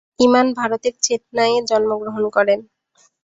ইমান 0.19 0.47
ভারতের 0.59 0.93
চেন্নাইয়ে 1.01 1.59
জন্মগ্রহণ 1.69 2.23
করেন। 2.35 2.59